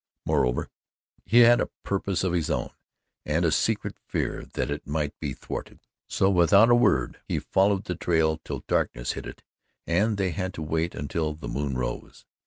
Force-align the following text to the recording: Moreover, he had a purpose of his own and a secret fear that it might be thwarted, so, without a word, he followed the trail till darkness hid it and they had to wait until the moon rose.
Moreover, 0.25 0.67
he 1.27 1.41
had 1.41 1.61
a 1.61 1.69
purpose 1.83 2.23
of 2.23 2.33
his 2.33 2.49
own 2.49 2.71
and 3.23 3.45
a 3.45 3.51
secret 3.51 3.99
fear 4.07 4.45
that 4.55 4.71
it 4.71 4.87
might 4.87 5.13
be 5.19 5.31
thwarted, 5.35 5.79
so, 6.07 6.27
without 6.27 6.71
a 6.71 6.75
word, 6.75 7.19
he 7.27 7.37
followed 7.37 7.83
the 7.83 7.93
trail 7.93 8.39
till 8.43 8.63
darkness 8.67 9.11
hid 9.11 9.27
it 9.27 9.43
and 9.85 10.17
they 10.17 10.31
had 10.31 10.55
to 10.55 10.63
wait 10.63 10.95
until 10.95 11.35
the 11.35 11.47
moon 11.47 11.77
rose. 11.77 12.25